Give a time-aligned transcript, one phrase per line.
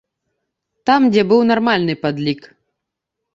[0.89, 2.41] Там, дзе быў нармальны падлік.